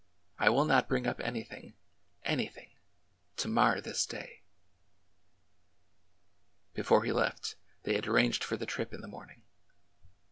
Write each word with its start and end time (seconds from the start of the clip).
I 0.39 0.49
will 0.49 0.65
not 0.65 0.87
bring 0.89 1.05
up 1.05 1.19
anything— 1.19 1.75
anything— 2.35 2.71
to 3.37 3.47
mar 3.47 3.79
this 3.79 4.07
day!" 4.07 4.41
Before 6.73 7.03
he 7.03 7.11
left 7.11 7.55
they 7.83 7.93
had 7.93 8.07
arranged 8.07 8.43
for 8.43 8.57
the 8.57 8.65
trip 8.65 8.93
in 8.95 9.01
the 9.01 9.07
morning. 9.07 9.43